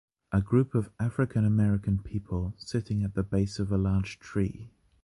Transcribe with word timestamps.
A 0.31 0.41
group 0.41 0.73
of 0.73 0.89
African 0.99 1.45
American 1.45 1.99
people 2.01 2.55
sitting 2.57 3.03
at 3.03 3.13
the 3.13 3.21
base 3.21 3.59
of 3.59 3.71
a 3.71 3.77
large 3.77 4.17
tree. 4.17 4.71